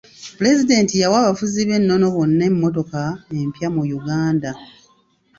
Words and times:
Pulezidenti 0.37 0.93
yawa 1.01 1.17
abafuzi 1.21 1.59
b'ennono 1.67 2.07
bonna 2.15 2.43
emmotoka 2.49 3.01
empya 3.39 3.67
mu 3.75 3.81
Uganda. 3.99 4.51